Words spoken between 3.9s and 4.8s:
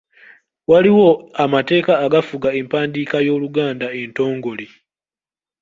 entongole.